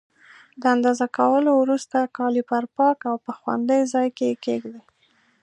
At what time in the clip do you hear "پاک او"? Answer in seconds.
2.75-3.15